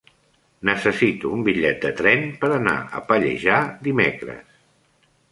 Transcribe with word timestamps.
Necessito 0.67 1.33
un 1.35 1.43
bitllet 1.49 1.83
de 1.83 1.91
tren 1.99 2.25
per 2.43 2.49
anar 2.55 2.73
a 2.99 3.01
Pallejà 3.11 3.59
dimecres. 3.89 4.57